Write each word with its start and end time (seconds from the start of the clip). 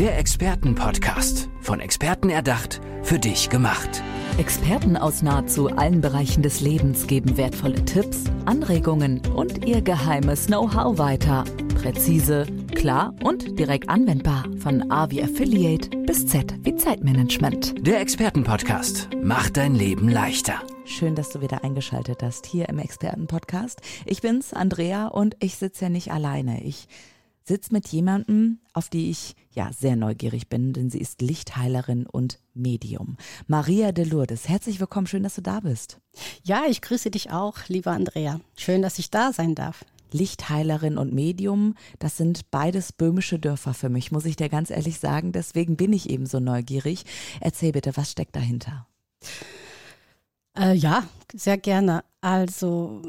Der 0.00 0.16
Expertenpodcast. 0.16 1.50
Von 1.60 1.78
Experten 1.78 2.30
erdacht, 2.30 2.80
für 3.02 3.18
dich 3.18 3.50
gemacht. 3.50 4.02
Experten 4.38 4.96
aus 4.96 5.20
nahezu 5.20 5.68
allen 5.68 6.00
Bereichen 6.00 6.42
des 6.42 6.62
Lebens 6.62 7.06
geben 7.06 7.36
wertvolle 7.36 7.84
Tipps, 7.84 8.24
Anregungen 8.46 9.20
und 9.34 9.66
ihr 9.66 9.82
geheimes 9.82 10.46
Know-how 10.46 10.96
weiter. 10.96 11.44
Präzise, 11.74 12.46
klar 12.74 13.14
und 13.22 13.58
direkt 13.58 13.90
anwendbar. 13.90 14.46
Von 14.56 14.90
A 14.90 15.10
wie 15.10 15.22
Affiliate 15.22 15.90
bis 16.06 16.26
Z 16.26 16.54
wie 16.62 16.76
Zeitmanagement. 16.76 17.86
Der 17.86 18.00
Expertenpodcast 18.00 19.10
macht 19.22 19.58
dein 19.58 19.74
Leben 19.74 20.08
leichter. 20.08 20.62
Schön, 20.86 21.14
dass 21.14 21.28
du 21.28 21.42
wieder 21.42 21.62
eingeschaltet 21.62 22.22
hast 22.22 22.46
hier 22.46 22.70
im 22.70 22.78
Expertenpodcast. 22.78 23.82
Ich 24.06 24.22
bin's, 24.22 24.54
Andrea, 24.54 25.08
und 25.08 25.36
ich 25.40 25.56
sitze 25.56 25.84
ja 25.84 25.88
nicht 25.90 26.10
alleine. 26.10 26.64
Ich 26.64 26.88
sitze 27.50 27.72
mit 27.72 27.88
jemandem, 27.88 28.60
auf 28.74 28.88
die 28.88 29.10
ich 29.10 29.34
ja 29.50 29.72
sehr 29.72 29.96
neugierig 29.96 30.48
bin, 30.48 30.72
denn 30.72 30.88
sie 30.88 31.00
ist 31.00 31.20
Lichtheilerin 31.20 32.06
und 32.06 32.38
Medium. 32.54 33.16
Maria 33.48 33.90
de 33.90 34.04
Lourdes, 34.04 34.48
herzlich 34.48 34.78
willkommen, 34.78 35.08
schön, 35.08 35.24
dass 35.24 35.34
du 35.34 35.42
da 35.42 35.58
bist. 35.58 35.98
Ja, 36.44 36.62
ich 36.68 36.80
grüße 36.80 37.10
dich 37.10 37.32
auch, 37.32 37.58
liebe 37.66 37.90
Andrea. 37.90 38.40
Schön, 38.56 38.82
dass 38.82 39.00
ich 39.00 39.10
da 39.10 39.32
sein 39.32 39.56
darf. 39.56 39.84
Lichtheilerin 40.12 40.96
und 40.96 41.12
Medium, 41.12 41.74
das 41.98 42.16
sind 42.16 42.52
beides 42.52 42.92
böhmische 42.92 43.40
Dörfer 43.40 43.74
für 43.74 43.88
mich, 43.88 44.12
muss 44.12 44.26
ich 44.26 44.36
dir 44.36 44.48
ganz 44.48 44.70
ehrlich 44.70 45.00
sagen. 45.00 45.32
Deswegen 45.32 45.76
bin 45.76 45.92
ich 45.92 46.08
eben 46.08 46.26
so 46.26 46.38
neugierig. 46.38 47.04
Erzähl 47.40 47.72
bitte, 47.72 47.96
was 47.96 48.12
steckt 48.12 48.36
dahinter? 48.36 48.86
Äh, 50.56 50.74
ja, 50.74 51.02
sehr 51.34 51.58
gerne. 51.58 52.04
Also 52.20 53.02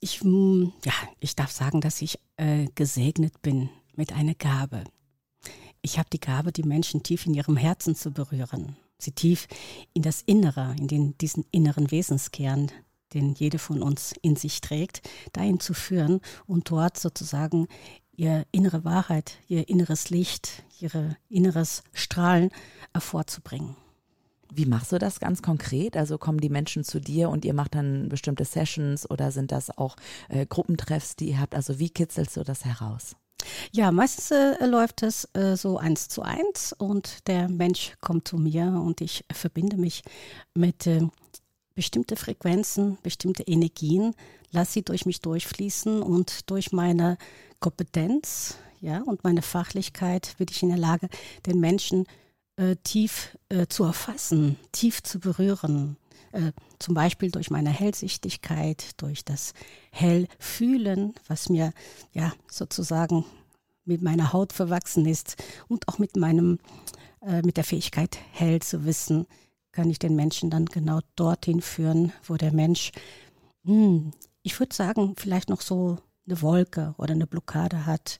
ich, 0.00 0.20
ja, 0.22 0.92
ich 1.18 1.34
darf 1.34 1.50
sagen, 1.50 1.80
dass 1.80 2.02
ich 2.02 2.18
äh, 2.36 2.66
gesegnet 2.74 3.40
bin 3.40 3.70
mit 3.96 4.12
einer 4.12 4.34
Gabe. 4.34 4.84
Ich 5.82 5.98
habe 5.98 6.08
die 6.12 6.20
Gabe, 6.20 6.52
die 6.52 6.64
Menschen 6.64 7.02
tief 7.02 7.26
in 7.26 7.34
ihrem 7.34 7.56
Herzen 7.56 7.94
zu 7.94 8.10
berühren, 8.10 8.76
sie 8.98 9.12
tief 9.12 9.46
in 9.92 10.02
das 10.02 10.22
Innere, 10.22 10.74
in 10.78 10.88
den, 10.88 11.18
diesen 11.18 11.44
inneren 11.50 11.90
Wesenskern, 11.90 12.70
den 13.14 13.34
jede 13.34 13.58
von 13.58 13.82
uns 13.82 14.14
in 14.20 14.36
sich 14.36 14.60
trägt, 14.60 15.08
dahin 15.32 15.60
zu 15.60 15.74
führen 15.74 16.20
und 16.46 16.70
dort 16.70 16.98
sozusagen 16.98 17.68
ihr 18.16 18.44
innere 18.50 18.84
Wahrheit, 18.84 19.38
ihr 19.46 19.68
inneres 19.68 20.10
Licht, 20.10 20.64
ihr 20.80 21.16
inneres 21.28 21.82
Strahlen 21.92 22.50
hervorzubringen. 22.92 23.76
Wie 24.52 24.66
machst 24.66 24.92
du 24.92 24.98
das 24.98 25.20
ganz 25.20 25.42
konkret? 25.42 25.96
Also 25.96 26.18
kommen 26.18 26.40
die 26.40 26.48
Menschen 26.48 26.84
zu 26.84 27.00
dir 27.00 27.30
und 27.30 27.44
ihr 27.44 27.54
macht 27.54 27.74
dann 27.74 28.08
bestimmte 28.08 28.44
Sessions 28.44 29.08
oder 29.08 29.30
sind 29.30 29.52
das 29.52 29.76
auch 29.76 29.96
äh, 30.28 30.46
Gruppentreffs, 30.46 31.16
die 31.16 31.30
ihr 31.30 31.40
habt? 31.40 31.54
Also 31.54 31.78
wie 31.78 31.90
kitzelst 31.90 32.36
du 32.36 32.44
das 32.44 32.64
heraus? 32.64 33.16
Ja, 33.72 33.92
meistens 33.92 34.30
äh, 34.30 34.66
läuft 34.66 35.02
es 35.02 35.28
äh, 35.34 35.56
so 35.56 35.78
eins 35.78 36.08
zu 36.08 36.22
eins 36.22 36.72
und 36.72 37.26
der 37.26 37.48
Mensch 37.48 37.94
kommt 38.00 38.28
zu 38.28 38.38
mir 38.38 38.66
und 38.66 39.00
ich 39.00 39.24
verbinde 39.32 39.76
mich 39.76 40.02
mit 40.54 40.86
äh, 40.86 41.02
bestimmte 41.74 42.16
Frequenzen, 42.16 42.98
bestimmte 43.02 43.42
Energien, 43.42 44.14
lasse 44.50 44.72
sie 44.72 44.82
durch 44.82 45.06
mich 45.06 45.20
durchfließen 45.20 46.02
und 46.02 46.50
durch 46.50 46.72
meine 46.72 47.18
Kompetenz 47.60 48.56
ja, 48.80 49.02
und 49.02 49.24
meine 49.24 49.42
Fachlichkeit 49.42 50.34
bin 50.38 50.46
ich 50.50 50.62
in 50.62 50.68
der 50.68 50.78
Lage, 50.78 51.08
den 51.46 51.60
Menschen 51.60 52.06
äh, 52.56 52.76
tief 52.82 53.36
äh, 53.48 53.66
zu 53.66 53.84
erfassen, 53.84 54.58
tief 54.72 55.02
zu 55.02 55.18
berühren. 55.18 55.96
Äh, 56.32 56.52
zum 56.78 56.94
Beispiel 56.94 57.30
durch 57.30 57.50
meine 57.50 57.70
Hellsichtigkeit, 57.70 59.00
durch 59.00 59.24
das 59.24 59.54
Hellfühlen, 59.90 61.14
was 61.28 61.48
mir 61.48 61.72
ja 62.12 62.32
sozusagen 62.50 63.24
mit 63.84 64.02
meiner 64.02 64.32
Haut 64.32 64.52
verwachsen 64.52 65.06
ist 65.06 65.42
und 65.68 65.88
auch 65.88 65.98
mit 65.98 66.16
meinem 66.16 66.58
äh, 67.26 67.42
mit 67.42 67.56
der 67.56 67.64
Fähigkeit 67.64 68.18
hell 68.32 68.60
zu 68.60 68.84
wissen, 68.84 69.26
kann 69.72 69.90
ich 69.90 69.98
den 69.98 70.16
Menschen 70.16 70.50
dann 70.50 70.66
genau 70.66 71.00
dorthin 71.16 71.60
führen, 71.60 72.12
wo 72.22 72.36
der 72.36 72.52
Mensch, 72.52 72.92
hm, 73.64 74.12
ich 74.42 74.58
würde 74.58 74.74
sagen, 74.74 75.14
vielleicht 75.16 75.48
noch 75.48 75.60
so 75.60 75.98
eine 76.26 76.40
Wolke 76.40 76.94
oder 76.98 77.12
eine 77.12 77.26
Blockade 77.26 77.84
hat 77.86 78.18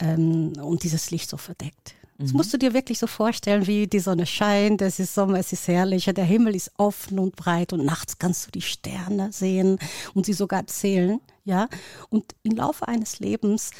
ähm, 0.00 0.52
und 0.60 0.82
dieses 0.82 1.10
Licht 1.10 1.30
so 1.30 1.36
verdeckt. 1.36 1.94
Das 2.18 2.32
mhm. 2.32 2.38
musst 2.38 2.52
du 2.52 2.58
dir 2.58 2.72
wirklich 2.72 2.98
so 2.98 3.06
vorstellen, 3.06 3.66
wie 3.66 3.86
die 3.86 3.98
Sonne 3.98 4.26
scheint, 4.26 4.80
es 4.82 4.98
ist 4.98 5.14
Sommer, 5.14 5.38
es 5.38 5.52
ist 5.52 5.68
herrlich, 5.68 6.06
der 6.06 6.24
Himmel 6.24 6.54
ist 6.54 6.72
offen 6.78 7.18
und 7.18 7.36
breit 7.36 7.72
und 7.72 7.84
nachts 7.84 8.18
kannst 8.18 8.46
du 8.46 8.50
die 8.50 8.62
Sterne 8.62 9.32
sehen 9.32 9.78
und 10.14 10.26
sie 10.26 10.32
sogar 10.32 10.66
zählen, 10.66 11.20
ja. 11.44 11.68
Und 12.08 12.34
im 12.42 12.56
Laufe 12.56 12.88
eines 12.88 13.18
Lebens 13.18 13.70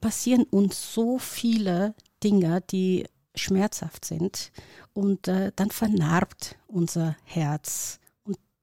passieren 0.00 0.44
uns 0.44 0.92
so 0.92 1.18
viele 1.18 1.94
Dinge, 2.22 2.60
die 2.70 3.06
schmerzhaft 3.34 4.04
sind 4.04 4.52
und 4.92 5.28
äh, 5.28 5.52
dann 5.56 5.70
vernarbt 5.70 6.56
unser 6.66 7.16
Herz 7.24 8.00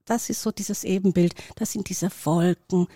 das 0.05 0.29
ist 0.29 0.41
so 0.41 0.51
dieses 0.51 0.83
Ebenbild, 0.83 1.35
das 1.55 1.71
sind 1.71 1.89
diese 1.89 2.09
Wolken, 2.23 2.87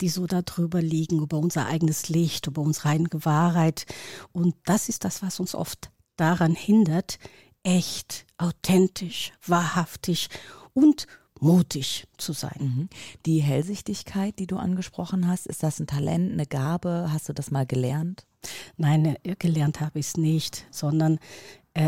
die 0.00 0.08
so 0.08 0.26
da 0.26 0.42
drüber 0.42 0.80
liegen, 0.82 1.22
über 1.22 1.38
unser 1.38 1.66
eigenes 1.66 2.08
Licht, 2.08 2.46
über 2.46 2.62
unsere 2.62 2.90
eigene 2.90 3.24
Wahrheit. 3.24 3.86
Und 4.32 4.54
das 4.64 4.88
ist 4.88 5.04
das, 5.04 5.22
was 5.22 5.40
uns 5.40 5.54
oft 5.54 5.90
daran 6.16 6.54
hindert, 6.54 7.18
echt, 7.62 8.26
authentisch, 8.38 9.32
wahrhaftig 9.46 10.28
und 10.72 11.06
mutig 11.40 12.06
zu 12.16 12.32
sein. 12.32 12.58
Mhm. 12.58 12.88
Die 13.26 13.40
Hellsichtigkeit, 13.40 14.38
die 14.38 14.46
du 14.46 14.56
angesprochen 14.56 15.26
hast, 15.26 15.46
ist 15.46 15.62
das 15.62 15.80
ein 15.80 15.86
Talent, 15.86 16.32
eine 16.32 16.46
Gabe? 16.46 17.08
Hast 17.12 17.28
du 17.28 17.32
das 17.32 17.50
mal 17.50 17.66
gelernt? 17.66 18.26
Nein, 18.76 19.16
äh, 19.22 19.36
gelernt 19.36 19.80
habe 19.80 19.98
ich 19.98 20.06
es 20.06 20.16
nicht, 20.16 20.66
sondern 20.70 21.18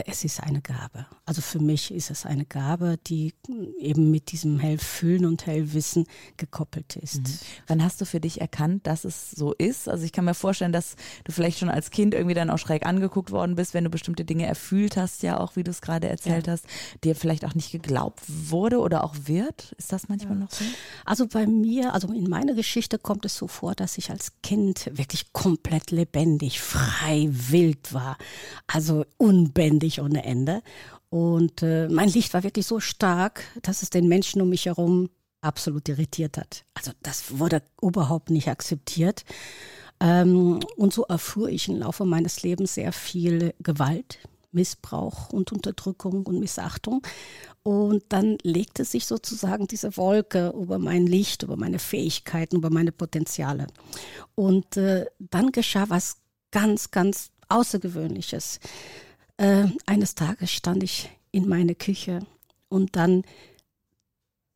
es 0.07 0.23
ist 0.23 0.43
eine 0.43 0.61
Gabe. 0.61 1.07
Also 1.25 1.41
für 1.41 1.61
mich 1.61 1.95
ist 1.95 2.11
es 2.11 2.27
eine 2.27 2.45
Gabe, 2.45 2.99
die 3.07 3.33
eben 3.79 4.11
mit 4.11 4.33
diesem 4.33 4.59
Hellfühlen 4.59 5.25
und 5.25 5.47
Hellwissen 5.47 6.05
gekoppelt 6.37 6.97
ist. 6.97 7.21
Mhm. 7.23 7.39
Wann 7.69 7.83
hast 7.83 7.99
du 7.99 8.05
für 8.05 8.21
dich 8.21 8.43
erkannt, 8.43 8.87
dass 8.87 9.07
es 9.07 9.31
so 9.31 9.55
ist? 9.55 9.89
Also 9.89 10.05
ich 10.05 10.13
kann 10.13 10.27
mir 10.27 10.35
vorstellen, 10.35 10.73
dass 10.73 10.97
du 11.25 11.33
vielleicht 11.33 11.59
schon 11.59 11.71
als 11.71 11.91
Kind 11.91 12.13
irgendwie 12.13 12.35
dann 12.35 12.51
auch 12.51 12.59
schräg 12.59 12.85
angeguckt 12.85 13.31
worden 13.31 13.57
bist, 13.57 13.73
wenn 13.73 13.85
du 13.85 13.89
bestimmte 13.89 14.27
Dinge 14.27 14.45
erfühlt 14.45 14.99
hast, 14.99 15.23
ja 15.23 15.41
auch, 15.41 15.57
wie 15.57 15.65
du 15.65 15.71
es 15.71 15.81
gerade 15.81 16.07
erzählt 16.07 16.49
ja. 16.49 16.53
hast, 16.53 16.67
dir 17.03 17.17
vielleicht 17.17 17.47
auch 17.47 17.55
nicht 17.55 17.73
geglaubt 17.73 18.21
wurde 18.27 18.81
oder 18.81 19.05
auch 19.05 19.15
wird. 19.25 19.73
Ist 19.79 19.91
das 19.91 20.11
manchmal 20.11 20.35
ja. 20.35 20.45
noch 20.45 20.51
so? 20.51 20.65
Also 21.07 21.27
bei 21.27 21.47
mir, 21.47 21.95
also 21.95 22.13
in 22.13 22.29
meiner 22.29 22.53
Geschichte 22.53 22.99
kommt 22.99 23.25
es 23.25 23.37
so 23.37 23.49
vor, 23.49 23.75
dass 23.75 23.97
ich 23.97 24.11
als 24.11 24.33
Kind 24.43 24.91
wirklich 24.93 25.33
komplett 25.33 25.93
lebendig, 25.93 26.61
frei, 26.61 27.31
wild 27.31 27.95
war. 27.95 28.19
Also 28.67 29.07
unbändig 29.17 29.78
lebendig 29.79 30.01
ohne 30.01 30.25
Ende. 30.25 30.63
Und 31.11 31.63
äh, 31.63 31.89
mein 31.89 32.09
Licht 32.09 32.35
war 32.35 32.43
wirklich 32.43 32.67
so 32.67 32.81
stark, 32.81 33.45
dass 33.63 33.83
es 33.83 33.91
den 33.91 34.09
Menschen 34.09 34.43
um 34.43 34.51
mich 34.51 34.67
herum 34.67 35.09
absolut 35.41 35.89
irritiert 35.89 36.37
hat. 36.37 36.65
Also 36.75 36.93
das 37.03 37.39
wurde 37.39 37.63
überhaupt 37.81 38.31
nicht 38.31 38.49
akzeptiert. 38.49 39.25
Ähm, 40.01 40.61
und 40.77 40.93
so 40.93 41.05
erfuhr 41.05 41.49
ich 41.49 41.69
im 41.69 41.79
Laufe 41.79 42.05
meines 42.05 42.43
Lebens 42.43 42.75
sehr 42.75 42.93
viel 42.93 43.55
Gewalt, 43.61 44.19
Missbrauch 44.53 45.31
und 45.31 45.53
Unterdrückung 45.53 46.27
und 46.27 46.41
Missachtung. 46.41 47.03
Und 47.63 48.05
dann 48.09 48.39
legte 48.43 48.85
sich 48.85 49.07
sozusagen 49.07 49.67
diese 49.67 49.97
Wolke 49.97 50.53
über 50.61 50.79
mein 50.79 51.07
Licht, 51.07 51.43
über 51.43 51.57
meine 51.57 51.79
Fähigkeiten, 51.79 52.57
über 52.57 52.71
meine 52.71 52.93
Potenziale. 52.93 53.67
Und 54.35 54.77
äh, 54.77 55.07
dann 55.19 55.53
geschah 55.53 55.87
was 55.89 56.17
ganz, 56.51 56.91
ganz 56.91 57.31
Außergewöhnliches. 57.49 58.61
Äh, 59.39 59.69
eines 59.87 60.15
Tages 60.15 60.51
stand 60.51 60.83
ich 60.83 61.09
in 61.31 61.49
meine 61.49 61.75
Küche 61.75 62.21
und 62.69 62.97
dann 62.97 63.23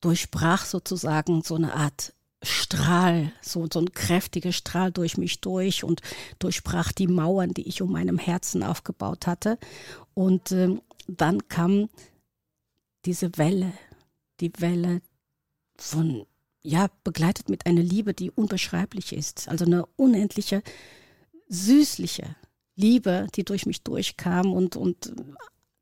durchbrach 0.01 0.65
sozusagen 0.65 1.43
so 1.43 1.55
eine 1.55 1.75
Art 1.75 2.13
Strahl, 2.43 3.33
so, 3.41 3.69
so 3.73 3.79
ein 3.79 3.93
kräftiger 3.93 4.51
Strahl 4.51 4.91
durch 4.91 5.17
mich 5.17 5.41
durch 5.41 5.85
und 5.85 6.03
durchbrach 6.41 6.91
die 6.91 7.07
Mauern, 7.07 7.55
die 7.55 7.69
ich 7.69 7.81
um 7.83 7.93
meinem 7.93 8.19
Herzen 8.19 8.65
aufgebaut 8.65 9.29
hatte. 9.29 9.59
Und 10.15 10.51
äh, 10.51 10.77
dann 11.07 11.47
kam 11.47 11.89
diese 13.05 13.39
Welle, 13.39 13.73
die 14.41 14.53
Welle 14.59 15.03
von, 15.77 16.27
ja, 16.63 16.89
begleitet 17.05 17.49
mit 17.49 17.67
einer 17.67 17.83
Liebe, 17.83 18.13
die 18.13 18.33
unbeschreiblich 18.33 19.13
ist. 19.13 19.49
Also 19.49 19.65
eine 19.65 19.87
unendliche, 19.95 20.65
süßliche 21.49 22.35
Liebe, 22.83 23.29
die 23.35 23.45
durch 23.45 23.65
mich 23.65 23.83
durchkam 23.83 24.53
und, 24.53 24.77
und 24.77 25.15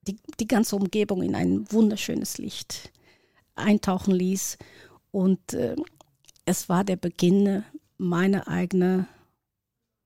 die, 0.02 0.17
die 0.38 0.47
ganze 0.47 0.76
Umgebung 0.76 1.23
in 1.23 1.35
ein 1.35 1.70
wunderschönes 1.73 2.38
Licht 2.38 2.93
eintauchen 3.55 4.14
ließ. 4.14 4.58
Und 5.11 5.55
äh, 5.55 5.76
es 6.44 6.69
war 6.69 6.85
der 6.85 6.97
Beginn 6.97 7.64
meiner 7.99 8.49
eigenen 8.49 9.06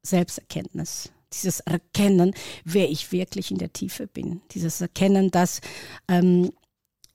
Selbsterkenntnis. 0.03 1.11
Dieses 1.33 1.61
Erkennen, 1.61 2.35
wer 2.65 2.89
ich 2.91 3.11
wirklich 3.13 3.51
in 3.51 3.59
der 3.59 3.73
Tiefe 3.73 4.07
bin. 4.07 4.41
Dieses 4.53 4.81
Erkennen, 4.81 5.31
dass 5.31 5.61
ähm, 6.09 6.53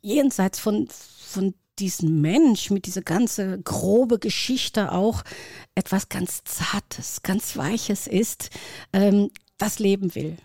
jenseits 0.02 0.60
von, 0.60 0.88
von 0.90 1.54
diesem 1.80 2.20
Mensch 2.20 2.70
mit 2.70 2.86
dieser 2.86 3.02
ganze 3.02 3.62
grobe 3.62 4.20
Geschichte 4.20 4.92
auch 4.92 5.24
etwas 5.76 6.10
ganz 6.10 6.44
Zartes, 6.44 7.24
ganz 7.24 7.56
Weiches 7.56 8.08
ist, 8.08 8.50
ähm, 8.92 9.30
das 9.60 9.78
leben 9.78 10.16
will. 10.16 10.38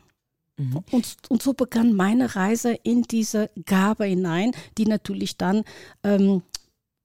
Mhm. 0.57 0.85
Und, 0.91 1.17
und 1.29 1.43
so 1.43 1.55
begann 1.55 1.95
meine 1.95 2.37
Reise 2.37 2.75
in 2.83 3.03
diese 3.03 3.51
Gabe 3.65 4.05
hinein, 4.05 4.53
die 4.79 4.87
natürlich 4.87 5.37
dann, 5.37 5.65
ähm, 6.03 6.43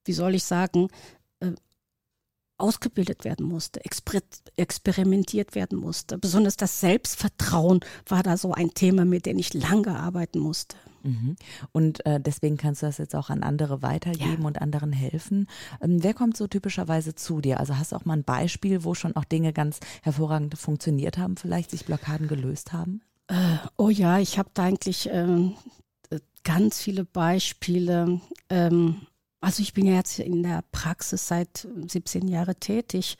wie 0.06 0.13
soll 0.13 0.35
ich 0.35 0.44
sagen, 0.44 0.89
ausgebildet 2.59 3.25
werden 3.25 3.45
musste, 3.45 3.83
exper 3.83 4.19
experimentiert 4.57 5.56
werden 5.56 5.79
musste. 5.79 6.17
Besonders 6.17 6.57
das 6.57 6.79
Selbstvertrauen 6.79 7.79
war 8.07 8.23
da 8.23 8.38
so 8.38 8.53
ein 8.53 8.73
Thema, 8.73 9.06
mit 9.06 9.25
dem 9.25 9.39
ich 9.39 9.53
lange 9.53 9.97
arbeiten 9.97 10.39
musste. 10.39 10.75
Mhm. 11.03 11.35
Und 11.71 12.06
äh, 12.06 12.19
deswegen 12.19 12.57
kannst 12.57 12.81
du 12.81 12.88
das 12.88 12.97
jetzt 12.97 13.15
auch 13.15 13.29
an 13.29 13.44
andere 13.44 13.81
weitergeben 13.81 14.41
ja. 14.41 14.47
und 14.47 14.61
anderen 14.61 14.91
helfen. 14.91 15.47
Ähm, 15.81 16.03
wer 16.03 16.13
kommt 16.13 16.35
so 16.35 16.47
typischerweise 16.47 17.15
zu 17.15 17.41
dir? 17.41 17.59
Also 17.59 17.77
hast 17.77 17.91
du 17.91 17.95
auch 17.95 18.06
mal 18.06 18.17
ein 18.17 18.23
Beispiel, 18.23 18.83
wo 18.83 18.94
schon 18.94 19.15
auch 19.15 19.23
Dinge 19.23 19.53
ganz 19.53 19.79
hervorragend 20.03 20.57
funktioniert 20.57 21.17
haben, 21.17 21.38
vielleicht 21.38 21.71
sich 21.71 21.85
Blockaden 21.85 22.27
gelöst 22.27 22.73
haben? 22.73 23.01
Äh, 23.27 23.57
oh 23.77 23.89
ja, 23.89 24.19
ich 24.19 24.38
habe 24.38 24.50
da 24.53 24.63
eigentlich 24.63 25.09
ähm, 25.11 25.56
ganz 26.44 26.81
viele 26.81 27.06
Beispiele. 27.06 28.19
Ähm, 28.50 29.01
also 29.41 29.62
ich 29.62 29.74
bin 29.74 29.86
ja 29.86 29.95
jetzt 29.95 30.19
in 30.19 30.44
der 30.44 30.63
Praxis 30.71 31.27
seit 31.27 31.68
17 31.88 32.27
Jahren 32.27 32.59
tätig 32.59 33.18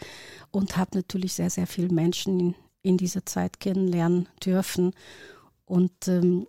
und 0.51 0.77
habe 0.77 0.98
natürlich 0.98 1.33
sehr, 1.33 1.50
sehr 1.50 1.68
viele 1.68 1.89
Menschen 1.89 2.39
in, 2.39 2.56
in 2.81 2.98
dieser 2.98 3.25
Zeit 3.25 3.60
kennenlernen 3.60 4.27
dürfen. 4.44 4.94
Und 5.66 6.07
ähm, 6.07 6.48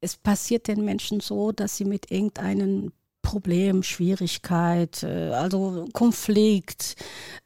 es 0.00 0.16
passiert 0.16 0.68
den 0.68 0.84
Menschen 0.84 1.20
so, 1.20 1.52
dass 1.52 1.76
sie 1.76 1.84
mit 1.84 2.10
irgendeinem 2.10 2.92
Problem, 3.22 3.82
Schwierigkeit, 3.82 5.04
äh, 5.04 5.30
also 5.30 5.86
Konflikt 5.92 6.96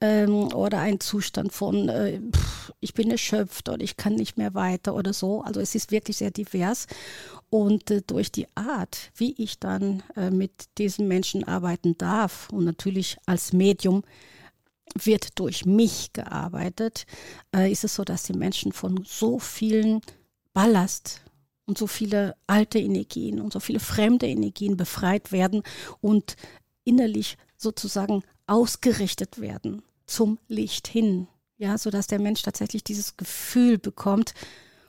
ähm, 0.01 0.53
oder 0.53 0.81
ein 0.81 0.99
Zustand 1.01 1.53
von, 1.53 1.89
äh, 1.89 2.21
ich 2.81 2.95
bin 2.95 3.11
erschöpft 3.11 3.69
oder 3.69 3.85
ich 3.85 3.97
kann 3.97 4.15
nicht 4.15 4.39
mehr 4.39 4.55
weiter 4.55 4.95
oder 4.95 5.13
so. 5.13 5.43
Also 5.43 5.61
es 5.61 5.75
ist 5.75 5.93
wirklich 5.93 6.17
sehr 6.17 6.31
divers. 6.31 6.87
Und 7.51 7.91
äh, 7.91 8.03
durch 8.07 8.33
die 8.33 8.47
Art, 8.57 9.11
wie 9.15 9.35
ich 9.39 9.59
dann 9.59 10.03
mit 10.31 10.53
diesen 10.79 11.09
Menschen 11.09 11.45
arbeiten 11.45 11.97
darf 11.97 12.51
und 12.51 12.65
natürlich 12.65 13.17
als 13.27 13.53
Medium, 13.53 14.03
wird 14.95 15.39
durch 15.39 15.67
mich 15.67 16.13
gearbeitet, 16.13 17.07
ist 17.53 17.85
es 17.85 17.97
so, 17.97 18.05
dass 18.05 18.23
die 18.23 18.33
Menschen 18.33 18.73
von 18.73 19.05
so 19.05 19.39
vielen 19.39 20.01
Ballast 20.55 21.23
und 21.67 21.77
so 21.77 21.87
viele 21.87 22.37
alte 22.47 22.79
Energien 22.79 23.41
und 23.41 23.53
so 23.53 23.61
viele 23.61 23.81
fremde 23.81 24.27
Energien 24.27 24.77
befreit 24.77 25.33
werden 25.33 25.63
und 26.01 26.37
innerlich 26.85 27.37
sozusagen 27.57 28.23
ausgerichtet 28.47 29.41
werden 29.41 29.83
zum 30.07 30.39
Licht 30.49 30.87
hin. 30.87 31.27
Ja, 31.59 31.77
so 31.79 31.91
dass 31.91 32.07
der 32.07 32.21
Mensch 32.21 32.43
tatsächlich 32.43 32.85
dieses 32.85 33.17
Gefühl 33.17 33.79
bekommt, 33.79 34.35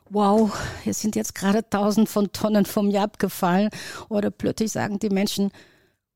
wow, 0.09 0.51
hier 0.83 0.93
sind 0.93 1.15
jetzt 1.15 1.35
gerade 1.35 1.67
tausend 1.69 2.09
von 2.09 2.31
Tonnen 2.31 2.65
vom 2.65 2.87
mir 2.87 3.01
abgefallen. 3.01 3.69
Oder 4.09 4.31
plötzlich 4.31 4.71
sagen 4.71 4.99
die 4.99 5.09
Menschen, 5.09 5.51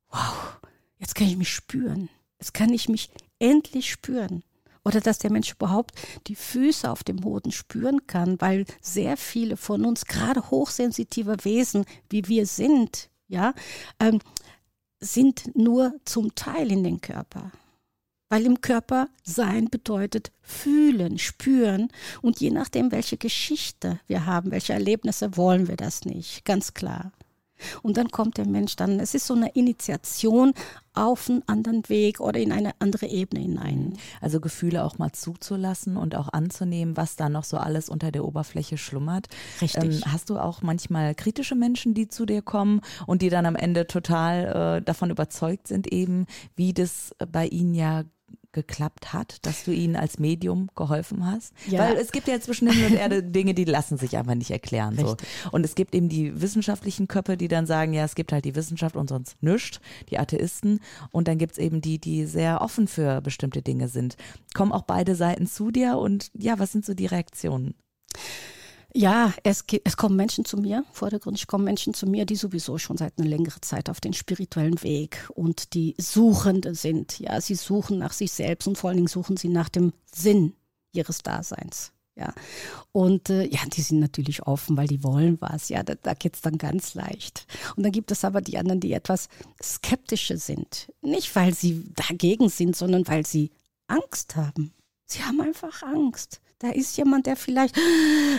wow, 0.09 0.59
jetzt 0.97 1.15
kann 1.15 1.27
ich 1.27 1.37
mich 1.37 1.53
spüren. 1.53 2.09
Jetzt 2.39 2.53
kann 2.53 2.73
ich 2.73 2.89
mich 2.89 3.09
endlich 3.39 3.91
spüren 3.91 4.43
oder 4.83 4.99
dass 4.99 5.19
der 5.19 5.31
Mensch 5.31 5.51
überhaupt 5.51 5.93
die 6.27 6.35
Füße 6.35 6.89
auf 6.89 7.03
dem 7.03 7.17
Boden 7.17 7.51
spüren 7.51 8.07
kann, 8.07 8.39
weil 8.41 8.65
sehr 8.81 9.17
viele 9.17 9.57
von 9.57 9.85
uns, 9.85 10.05
gerade 10.05 10.49
hochsensitive 10.49 11.37
Wesen, 11.43 11.85
wie 12.09 12.27
wir 12.27 12.45
sind, 12.45 13.09
ja, 13.27 13.53
ähm, 13.99 14.19
sind 14.99 15.55
nur 15.55 15.93
zum 16.05 16.35
Teil 16.35 16.71
in 16.71 16.83
den 16.83 17.01
Körper. 17.01 17.51
Weil 18.31 18.45
im 18.45 18.61
Körper 18.61 19.09
sein 19.25 19.65
bedeutet 19.69 20.31
fühlen, 20.41 21.17
spüren 21.17 21.89
und 22.21 22.39
je 22.39 22.49
nachdem, 22.49 22.93
welche 22.93 23.17
Geschichte 23.17 23.99
wir 24.07 24.25
haben, 24.25 24.51
welche 24.51 24.71
Erlebnisse 24.71 25.35
wollen 25.35 25.67
wir 25.67 25.75
das 25.75 26.05
nicht, 26.05 26.45
ganz 26.45 26.73
klar. 26.73 27.11
Und 27.81 27.97
dann 27.97 28.09
kommt 28.09 28.37
der 28.37 28.47
Mensch 28.47 28.75
dann, 28.75 28.99
es 28.99 29.13
ist 29.13 29.27
so 29.27 29.33
eine 29.33 29.49
Initiation 29.49 30.53
auf 30.93 31.29
einen 31.29 31.43
anderen 31.47 31.87
Weg 31.89 32.19
oder 32.19 32.39
in 32.39 32.51
eine 32.51 32.71
andere 32.79 33.05
Ebene 33.07 33.41
hinein. 33.41 33.97
Also 34.19 34.39
Gefühle 34.39 34.83
auch 34.83 34.97
mal 34.97 35.11
zuzulassen 35.11 35.95
und 35.95 36.15
auch 36.15 36.29
anzunehmen, 36.29 36.97
was 36.97 37.15
da 37.15 37.29
noch 37.29 37.43
so 37.43 37.57
alles 37.57 37.89
unter 37.89 38.11
der 38.11 38.25
Oberfläche 38.25 38.77
schlummert. 38.77 39.27
Richtig. 39.61 39.83
Ähm, 39.83 40.11
hast 40.11 40.29
du 40.29 40.37
auch 40.37 40.61
manchmal 40.61 41.15
kritische 41.15 41.55
Menschen, 41.55 41.93
die 41.93 42.07
zu 42.07 42.25
dir 42.25 42.41
kommen 42.41 42.81
und 43.07 43.21
die 43.21 43.29
dann 43.29 43.45
am 43.45 43.55
Ende 43.55 43.87
total 43.87 44.79
äh, 44.79 44.81
davon 44.81 45.09
überzeugt 45.09 45.67
sind, 45.67 45.91
eben, 45.91 46.25
wie 46.55 46.73
das 46.73 47.15
bei 47.31 47.47
ihnen 47.47 47.73
ja 47.73 48.03
geklappt 48.53 49.13
hat, 49.13 49.45
dass 49.45 49.63
du 49.63 49.71
ihnen 49.71 49.95
als 49.95 50.19
Medium 50.19 50.69
geholfen 50.75 51.25
hast? 51.25 51.53
Ja. 51.67 51.79
Weil 51.79 51.97
es 51.97 52.11
gibt 52.11 52.27
ja 52.27 52.39
zwischen 52.39 52.69
Himmel 52.69 52.91
und 52.91 52.97
Erde 52.97 53.23
Dinge, 53.23 53.53
die 53.53 53.65
lassen 53.65 53.97
sich 53.97 54.17
einfach 54.17 54.35
nicht 54.35 54.51
erklären. 54.51 54.97
So. 54.97 55.15
Und 55.51 55.65
es 55.65 55.75
gibt 55.75 55.95
eben 55.95 56.09
die 56.09 56.41
wissenschaftlichen 56.41 57.07
Köpfe, 57.07 57.37
die 57.37 57.47
dann 57.47 57.65
sagen, 57.65 57.93
ja, 57.93 58.03
es 58.03 58.15
gibt 58.15 58.31
halt 58.31 58.45
die 58.45 58.55
Wissenschaft 58.55 58.95
und 58.95 59.09
sonst 59.09 59.41
nichts, 59.41 59.79
die 60.09 60.19
Atheisten. 60.19 60.79
Und 61.11 61.27
dann 61.27 61.37
gibt 61.37 61.53
es 61.53 61.57
eben 61.57 61.81
die, 61.81 61.99
die 61.99 62.25
sehr 62.25 62.61
offen 62.61 62.87
für 62.87 63.21
bestimmte 63.21 63.61
Dinge 63.61 63.87
sind. 63.87 64.17
Kommen 64.53 64.71
auch 64.71 64.83
beide 64.83 65.15
Seiten 65.15 65.47
zu 65.47 65.71
dir 65.71 65.97
und 65.97 66.31
ja, 66.33 66.59
was 66.59 66.71
sind 66.71 66.85
so 66.85 66.93
die 66.93 67.05
Reaktionen? 67.05 67.75
Ja, 68.93 69.33
es, 69.43 69.63
es 69.83 69.95
kommen 69.95 70.17
Menschen 70.17 70.43
zu 70.43 70.57
mir, 70.57 70.83
vordergründig 70.91 71.47
kommen 71.47 71.63
Menschen 71.63 71.93
zu 71.93 72.07
mir, 72.07 72.25
die 72.25 72.35
sowieso 72.35 72.77
schon 72.77 72.97
seit 72.97 73.17
einer 73.17 73.27
längeren 73.27 73.61
Zeit 73.61 73.89
auf 73.89 74.01
den 74.01 74.13
spirituellen 74.13 74.81
Weg 74.83 75.29
und 75.33 75.73
die 75.73 75.95
Suchende 75.97 76.75
sind. 76.75 77.19
Ja, 77.19 77.39
sie 77.39 77.55
suchen 77.55 77.99
nach 77.99 78.11
sich 78.11 78.31
selbst 78.31 78.67
und 78.67 78.77
vor 78.77 78.89
allen 78.89 78.97
Dingen 78.97 79.07
suchen 79.07 79.37
sie 79.37 79.47
nach 79.47 79.69
dem 79.69 79.93
Sinn 80.13 80.53
ihres 80.91 81.19
Daseins. 81.19 81.93
Ja, 82.15 82.33
und 82.91 83.29
äh, 83.29 83.45
ja, 83.45 83.61
die 83.71 83.81
sind 83.81 84.01
natürlich 84.01 84.43
offen, 84.43 84.75
weil 84.75 84.87
die 84.87 85.01
wollen 85.01 85.39
was. 85.39 85.69
Ja, 85.69 85.81
da, 85.81 85.95
da 85.95 86.13
geht 86.13 86.35
es 86.35 86.41
dann 86.41 86.57
ganz 86.57 86.93
leicht. 86.93 87.47
Und 87.77 87.83
dann 87.83 87.93
gibt 87.93 88.11
es 88.11 88.25
aber 88.25 88.41
die 88.41 88.57
anderen, 88.57 88.81
die 88.81 88.91
etwas 88.91 89.29
skeptische 89.63 90.37
sind. 90.37 90.91
Nicht, 91.01 91.33
weil 91.37 91.53
sie 91.53 91.85
dagegen 91.95 92.49
sind, 92.49 92.75
sondern 92.75 93.07
weil 93.07 93.25
sie 93.25 93.51
Angst 93.87 94.35
haben. 94.35 94.73
Sie 95.11 95.21
haben 95.21 95.41
einfach 95.41 95.83
Angst. 95.83 96.39
Da 96.59 96.69
ist 96.69 96.95
jemand, 96.95 97.25
der 97.25 97.35
vielleicht 97.35 97.75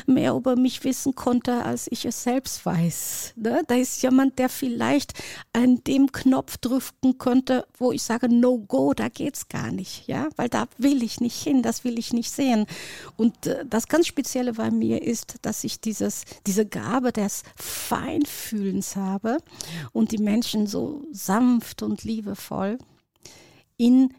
mehr 0.07 0.33
über 0.33 0.57
mich 0.57 0.85
wissen 0.85 1.15
konnte, 1.15 1.65
als 1.65 1.87
ich 1.91 2.07
es 2.07 2.23
selbst 2.23 2.65
weiß. 2.65 3.35
Ne? 3.37 3.63
Da 3.67 3.75
ist 3.75 4.01
jemand, 4.03 4.39
der 4.39 4.49
vielleicht 4.49 5.13
an 5.53 5.83
dem 5.85 6.13
Knopf 6.13 6.57
drücken 6.57 7.19
könnte, 7.19 7.67
wo 7.77 7.93
ich 7.93 8.03
sage, 8.03 8.29
no 8.29 8.59
go, 8.59 8.95
da 8.95 9.11
geht's 9.11 9.49
gar 9.49 9.71
nicht. 9.71 10.07
Ja, 10.07 10.29
weil 10.37 10.49
da 10.49 10.67
will 10.79 11.03
ich 11.03 11.21
nicht 11.21 11.43
hin, 11.43 11.63
das 11.63 11.85
will 11.85 11.99
ich 11.99 12.15
nicht 12.15 12.31
sehen. 12.31 12.67
Und 13.19 13.47
äh, 13.49 13.67
das 13.67 13.87
ganz 13.87 14.07
Spezielle 14.07 14.55
bei 14.55 14.71
mir 14.71 15.03
ist, 15.03 15.35
dass 15.43 15.65
ich 15.65 15.81
dieses, 15.81 16.23
diese 16.47 16.65
Gabe 16.65 17.13
des 17.13 17.43
Feinfühlens 17.57 18.97
habe 18.97 19.39
und 19.93 20.11
die 20.11 20.23
Menschen 20.23 20.67
so 20.67 21.05
sanft 21.13 21.83
und 21.83 22.05
liebevoll 22.05 22.79
in 23.77 24.15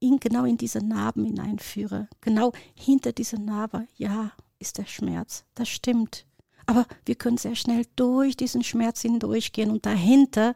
ihn 0.00 0.20
genau 0.20 0.44
in 0.44 0.56
diese 0.56 0.84
Narben 0.84 1.24
hineinführe. 1.24 2.08
Genau 2.20 2.52
hinter 2.74 3.12
diese 3.12 3.36
Narbe, 3.36 3.86
ja, 3.96 4.32
ist 4.58 4.78
der 4.78 4.86
Schmerz. 4.86 5.44
Das 5.54 5.68
stimmt. 5.68 6.26
Aber 6.66 6.86
wir 7.04 7.14
können 7.14 7.38
sehr 7.38 7.54
schnell 7.54 7.86
durch 7.96 8.36
diesen 8.36 8.64
Schmerz 8.64 9.00
hindurchgehen 9.00 9.70
und 9.70 9.86
dahinter 9.86 10.54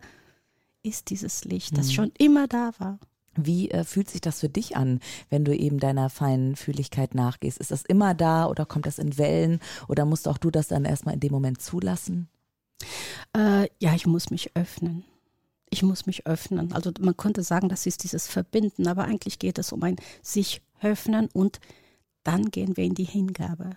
ist 0.83 1.11
dieses 1.11 1.45
Licht, 1.45 1.77
das 1.77 1.89
mhm. 1.89 1.93
schon 1.93 2.13
immer 2.19 2.49
da 2.49 2.73
war. 2.79 2.99
Wie 3.37 3.71
äh, 3.71 3.85
fühlt 3.85 4.11
sich 4.11 4.21
das 4.21 4.41
für 4.41 4.49
dich 4.49 4.77
an, 4.77 4.99
wenn 5.29 5.45
du 5.45 5.57
eben 5.57 5.79
deiner 5.79 6.11
feinen 6.11 6.57
Fühligkeit 6.57 7.15
nachgehst? 7.15 7.59
Ist 7.59 7.71
das 7.71 7.83
immer 7.83 8.15
da 8.15 8.47
oder 8.47 8.67
kommt 8.67 8.87
das 8.87 8.99
in 8.99 9.19
Wellen 9.19 9.61
oder 9.89 10.05
musst 10.05 10.27
auch 10.27 10.39
du 10.39 10.51
das 10.51 10.69
dann 10.69 10.85
erstmal 10.85 11.15
in 11.15 11.21
dem 11.21 11.33
Moment 11.33 11.63
zulassen? 11.63 12.29
Äh, 13.37 13.69
ja, 13.79 13.95
ich 13.95 14.07
muss 14.07 14.31
mich 14.31 14.57
öffnen 14.57 15.05
ich 15.71 15.83
muss 15.83 16.07
mich 16.07 16.27
öffnen. 16.27 16.73
Also 16.73 16.93
man 17.01 17.17
könnte 17.17 17.43
sagen, 17.43 17.69
das 17.69 17.87
ist 17.87 18.03
dieses 18.03 18.27
Verbinden, 18.27 18.89
aber 18.89 19.05
eigentlich 19.05 19.39
geht 19.39 19.59
es 19.59 19.73
um 19.73 19.83
ein 19.83 19.97
sich 20.23 20.63
öffnen 20.83 21.29
und 21.33 21.61
dann 22.25 22.51
gehen 22.51 22.77
wir 22.77 22.85
in 22.85 22.95
die 22.95 23.05
Hingabe. 23.05 23.71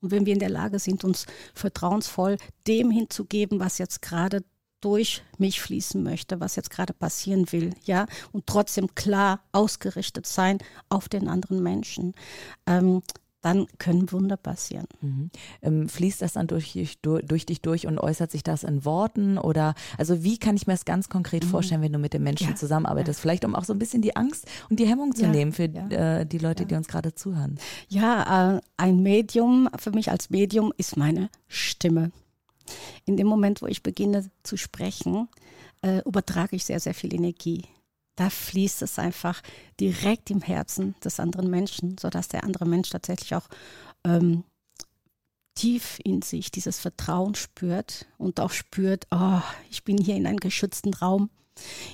Und 0.00 0.10
wenn 0.10 0.26
wir 0.26 0.32
in 0.32 0.38
der 0.38 0.48
Lage 0.50 0.78
sind, 0.78 1.04
uns 1.04 1.26
vertrauensvoll 1.54 2.38
dem 2.66 2.90
hinzugeben, 2.90 3.60
was 3.60 3.78
jetzt 3.78 4.00
gerade 4.00 4.42
durch 4.80 5.22
mich 5.36 5.60
fließen 5.60 6.02
möchte, 6.02 6.40
was 6.40 6.56
jetzt 6.56 6.70
gerade 6.70 6.94
passieren 6.94 7.52
will, 7.52 7.74
ja, 7.84 8.06
und 8.32 8.46
trotzdem 8.46 8.94
klar 8.94 9.40
ausgerichtet 9.52 10.26
sein 10.26 10.58
auf 10.88 11.08
den 11.10 11.28
anderen 11.28 11.62
Menschen, 11.62 12.14
ähm, 12.66 13.02
dann 13.40 13.66
können 13.78 14.10
Wunder 14.12 14.36
passieren. 14.36 14.86
Mhm. 15.00 15.30
Ähm, 15.62 15.88
fließt 15.88 16.22
das 16.22 16.34
dann 16.34 16.46
durch, 16.46 16.98
durch, 17.02 17.24
durch, 17.24 17.46
dich 17.46 17.62
durch 17.62 17.86
und 17.86 17.98
äußert 17.98 18.30
sich 18.30 18.42
das 18.42 18.64
in 18.64 18.84
Worten 18.84 19.38
oder 19.38 19.74
also 19.98 20.22
wie 20.22 20.38
kann 20.38 20.56
ich 20.56 20.66
mir 20.66 20.74
das 20.74 20.84
ganz 20.84 21.08
konkret 21.08 21.44
mhm. 21.44 21.48
vorstellen, 21.48 21.82
wenn 21.82 21.92
du 21.92 21.98
mit 21.98 22.12
den 22.12 22.22
Menschen 22.22 22.50
ja. 22.50 22.54
zusammenarbeitest? 22.54 23.18
Ja. 23.18 23.22
Vielleicht 23.22 23.44
um 23.44 23.54
auch 23.54 23.64
so 23.64 23.72
ein 23.72 23.78
bisschen 23.78 24.02
die 24.02 24.16
Angst 24.16 24.46
und 24.68 24.78
die 24.78 24.86
Hemmung 24.86 25.14
zu 25.14 25.22
ja. 25.22 25.28
nehmen 25.28 25.52
für 25.52 25.64
äh, 25.64 26.26
die 26.26 26.38
Leute, 26.38 26.66
die 26.66 26.74
uns 26.74 26.88
gerade 26.88 27.14
zuhören. 27.14 27.58
Ja, 27.88 28.56
äh, 28.56 28.60
ein 28.76 29.02
Medium, 29.02 29.68
für 29.78 29.90
mich 29.90 30.10
als 30.10 30.30
Medium 30.30 30.72
ist 30.76 30.96
meine 30.96 31.30
Stimme. 31.48 32.12
In 33.04 33.16
dem 33.16 33.26
Moment, 33.26 33.62
wo 33.62 33.66
ich 33.66 33.82
beginne 33.82 34.30
zu 34.42 34.56
sprechen, 34.56 35.28
äh, 35.82 36.02
übertrage 36.04 36.56
ich 36.56 36.64
sehr, 36.64 36.78
sehr 36.78 36.94
viel 36.94 37.14
Energie 37.14 37.64
da 38.16 38.30
fließt 38.30 38.82
es 38.82 38.98
einfach 38.98 39.40
direkt 39.80 40.30
im 40.30 40.42
Herzen 40.42 40.94
des 41.04 41.20
anderen 41.20 41.48
Menschen, 41.48 41.96
sodass 41.98 42.28
der 42.28 42.44
andere 42.44 42.66
Mensch 42.66 42.90
tatsächlich 42.90 43.34
auch 43.34 43.48
ähm, 44.04 44.44
tief 45.54 45.98
in 46.04 46.22
sich 46.22 46.50
dieses 46.50 46.78
Vertrauen 46.78 47.34
spürt 47.34 48.06
und 48.18 48.40
auch 48.40 48.50
spürt, 48.50 49.06
oh, 49.10 49.40
ich 49.70 49.84
bin 49.84 49.98
hier 49.98 50.16
in 50.16 50.26
einem 50.26 50.40
geschützten 50.40 50.94
Raum. 50.94 51.30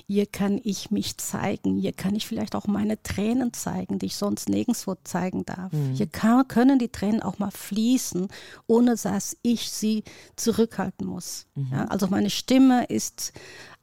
Hier 0.06 0.26
kann 0.26 0.60
ich 0.62 0.92
mich 0.92 1.16
zeigen. 1.18 1.76
Hier 1.78 1.92
kann 1.92 2.14
ich 2.14 2.26
vielleicht 2.26 2.54
auch 2.54 2.68
meine 2.68 3.02
Tränen 3.02 3.52
zeigen, 3.52 3.98
die 3.98 4.06
ich 4.06 4.16
sonst 4.16 4.48
nirgendwo 4.48 4.94
zeigen 5.02 5.44
darf. 5.44 5.72
Mhm. 5.72 5.94
Hier 5.94 6.06
kann, 6.06 6.46
können 6.46 6.78
die 6.78 6.90
Tränen 6.90 7.22
auch 7.22 7.40
mal 7.40 7.50
fließen, 7.50 8.28
ohne 8.68 8.94
dass 8.94 9.36
ich 9.42 9.70
sie 9.70 10.04
zurückhalten 10.36 11.06
muss. 11.06 11.46
Mhm. 11.56 11.68
Ja, 11.72 11.84
also 11.86 12.06
meine 12.06 12.30
Stimme 12.30 12.84
ist 12.84 13.32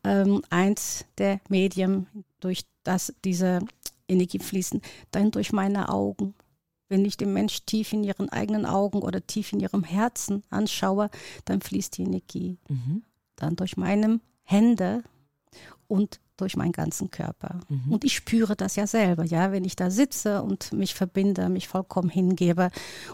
ähm, 0.04 0.42
eins 0.50 1.06
der 1.18 1.40
Medien, 1.50 2.08
durch 2.40 2.66
das 2.84 3.14
diese 3.24 3.60
Energie 4.08 4.40
fließen, 4.40 4.82
dann 5.12 5.32
durch 5.32 5.52
meine 5.52 5.90
Augen. 5.90 6.34
Wenn 6.90 7.06
ich 7.06 7.18
den 7.18 7.34
Mensch 7.34 7.64
tief 7.66 7.94
in 7.94 8.04
ihren 8.04 8.30
eigenen 8.30 8.66
Augen 8.66 9.02
oder 9.02 9.26
tief 9.26 9.54
in 9.54 9.60
ihrem 9.60 9.84
Herzen 9.84 10.44
anschaue, 10.50 11.10
dann 11.46 11.62
fließt 11.62 11.98
die 11.98 12.04
Energie. 12.04 12.58
Mhm. 12.68 13.04
Dann 13.36 13.56
durch 13.56 13.78
meine 13.78 14.20
Hände 14.44 15.04
und 15.88 16.20
durch 16.38 16.56
meinen 16.56 16.72
ganzen 16.72 17.12
Körper. 17.12 17.60
Mhm. 17.70 17.94
Und 17.94 18.04
ich 18.04 18.16
spüre 18.16 18.56
das 18.56 18.76
ja 18.76 18.88
selber, 18.88 19.24
ja, 19.24 19.52
wenn 19.52 19.66
ich 19.66 19.76
da 19.76 19.90
sitze 19.90 20.42
und 20.42 20.74
mich 20.74 20.94
verbinde, 20.96 21.50
mich 21.50 21.68
vollkommen 21.68 22.10
hingebe 22.10 22.70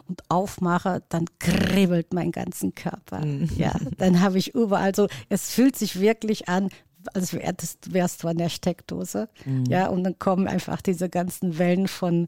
und 0.07 0.21
aufmache, 0.29 1.03
dann 1.09 1.25
kribbelt 1.39 2.13
mein 2.13 2.31
ganzen 2.31 2.75
Körper. 2.75 3.25
Mhm. 3.25 3.49
Ja, 3.55 3.73
dann 3.97 4.21
habe 4.21 4.37
ich 4.37 4.55
überall 4.55 4.95
so, 4.95 5.07
es 5.27 5.51
fühlt 5.51 5.75
sich 5.75 5.99
wirklich 5.99 6.47
an, 6.47 6.69
als 7.13 7.33
wärst 7.33 8.23
du 8.23 8.27
an 8.27 8.37
der 8.37 8.49
Steckdose. 8.49 9.29
Mhm. 9.45 9.65
Ja, 9.65 9.87
und 9.87 10.03
dann 10.03 10.19
kommen 10.19 10.47
einfach 10.47 10.81
diese 10.81 11.09
ganzen 11.09 11.57
Wellen 11.57 11.87
von 11.87 12.27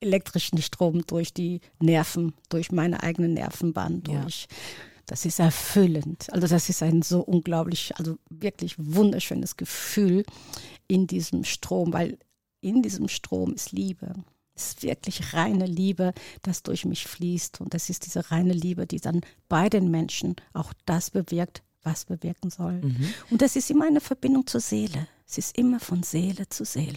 elektrischen 0.00 0.60
Strom 0.60 1.06
durch 1.06 1.32
die 1.32 1.60
Nerven, 1.80 2.34
durch 2.48 2.72
meine 2.72 3.02
eigenen 3.02 3.34
Nervenbahn 3.34 4.02
durch. 4.02 4.48
Ja. 4.50 4.56
Das 5.12 5.26
ist 5.26 5.40
erfüllend. 5.40 6.32
Also 6.32 6.46
das 6.46 6.70
ist 6.70 6.82
ein 6.82 7.02
so 7.02 7.20
unglaublich, 7.20 7.94
also 7.98 8.16
wirklich 8.30 8.76
wunderschönes 8.78 9.58
Gefühl 9.58 10.24
in 10.88 11.06
diesem 11.06 11.44
Strom, 11.44 11.92
weil 11.92 12.18
in 12.62 12.82
diesem 12.82 13.08
Strom 13.08 13.52
ist 13.52 13.72
Liebe. 13.72 14.14
Es 14.54 14.68
ist 14.68 14.82
wirklich 14.84 15.34
reine 15.34 15.66
Liebe, 15.66 16.14
das 16.40 16.62
durch 16.62 16.86
mich 16.86 17.06
fließt. 17.06 17.60
Und 17.60 17.74
das 17.74 17.90
ist 17.90 18.06
diese 18.06 18.30
reine 18.30 18.54
Liebe, 18.54 18.86
die 18.86 19.00
dann 19.00 19.20
bei 19.50 19.68
den 19.68 19.90
Menschen 19.90 20.34
auch 20.54 20.72
das 20.86 21.10
bewirkt, 21.10 21.62
was 21.82 22.06
bewirken 22.06 22.48
soll. 22.48 22.80
Mhm. 22.80 23.12
Und 23.28 23.42
das 23.42 23.54
ist 23.54 23.70
immer 23.70 23.86
eine 23.86 24.00
Verbindung 24.00 24.46
zur 24.46 24.62
Seele. 24.62 25.08
Es 25.28 25.36
ist 25.36 25.58
immer 25.58 25.78
von 25.78 26.02
Seele 26.02 26.48
zu 26.48 26.64
Seele. 26.64 26.96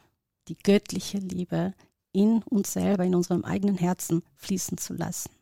die 0.47 0.57
göttliche 0.57 1.17
Liebe 1.17 1.73
in 2.11 2.43
uns 2.43 2.73
selber, 2.73 3.03
in 3.03 3.15
unserem 3.15 3.43
eigenen 3.43 3.77
Herzen 3.77 4.23
fließen 4.35 4.77
zu 4.77 4.93
lassen. 4.93 5.34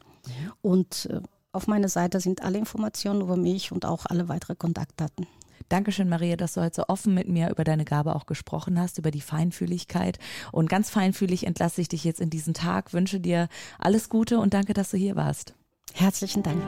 und 0.62 1.10
äh, 1.10 1.20
auf 1.54 1.66
meiner 1.66 1.88
Seite 1.88 2.20
sind 2.20 2.42
alle 2.42 2.58
Informationen 2.58 3.20
über 3.20 3.36
mich 3.36 3.72
und 3.72 3.86
auch 3.86 4.06
alle 4.06 4.28
weitere 4.28 4.54
Kontaktdaten. 4.54 5.26
Dankeschön, 5.68 6.08
Maria, 6.08 6.36
dass 6.36 6.54
du 6.54 6.60
heute 6.60 6.76
so 6.76 6.84
offen 6.88 7.14
mit 7.14 7.28
mir 7.28 7.50
über 7.50 7.64
deine 7.64 7.84
Gabe 7.84 8.14
auch 8.14 8.26
gesprochen 8.26 8.78
hast, 8.78 8.98
über 8.98 9.10
die 9.10 9.20
Feinfühligkeit. 9.20 10.18
Und 10.52 10.68
ganz 10.68 10.90
feinfühlig 10.90 11.46
entlasse 11.46 11.80
ich 11.80 11.88
dich 11.88 12.04
jetzt 12.04 12.20
in 12.20 12.30
diesen 12.30 12.54
Tag, 12.54 12.92
wünsche 12.92 13.20
dir 13.20 13.48
alles 13.78 14.08
Gute 14.08 14.38
und 14.38 14.52
danke, 14.52 14.74
dass 14.74 14.90
du 14.90 14.96
hier 14.96 15.16
warst. 15.16 15.54
Herzlichen 15.92 16.42
Dank. 16.42 16.60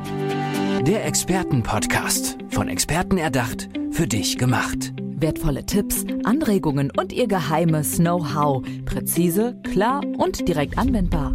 Der 0.87 1.05
Expertenpodcast. 1.05 2.38
Von 2.50 2.69
Experten 2.69 3.19
erdacht, 3.19 3.69
für 3.90 4.07
dich 4.07 4.38
gemacht. 4.38 4.93
Wertvolle 4.99 5.66
Tipps, 5.66 6.05
Anregungen 6.25 6.93
und 6.97 7.12
ihr 7.12 7.26
geheimes 7.26 7.97
Know-how. 7.97 8.64
Präzise, 8.85 9.61
klar 9.64 10.02
und 10.16 10.47
direkt 10.47 10.78
anwendbar. 10.78 11.35